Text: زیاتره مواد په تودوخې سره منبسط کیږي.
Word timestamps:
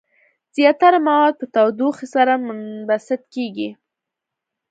زیاتره 0.55 0.97
مواد 1.07 1.33
په 1.39 1.45
تودوخې 1.53 2.07
سره 2.15 2.33
منبسط 2.45 3.21
کیږي. 3.33 3.69